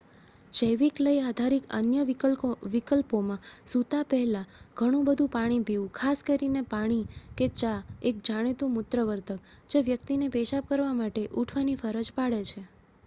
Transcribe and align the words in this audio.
જૈવિક 0.53 0.95
લય 0.99 1.11
આધારિત 1.21 1.65
અન્ય 1.71 2.01
વિકલ્પોમાં 2.71 3.43
સૂતા 3.67 3.99
પહેલા 4.05 4.41
ઘણું 4.77 5.05
બધું 5.05 5.29
પાણી 5.31 5.65
પીવું 5.67 5.91
ખાસ 5.95 6.19
કરીને 6.27 6.63
પાણી 6.67 7.09
કે 7.37 7.45
ચા 7.59 7.77
એક 8.05 8.23
જાણીતું 8.27 8.71
મૂત્ર 8.71 9.03
વર્ધક 9.03 9.39
જે 9.69 9.83
વ્યક્તિને 9.85 10.31
પેશાબ 10.31 10.63
કરવા 10.67 10.95
માટે 10.95 11.29
ઉઠવાની 11.37 11.77
ફરજ 11.77 12.07
પાડે 12.13 12.41
છે 12.45 12.61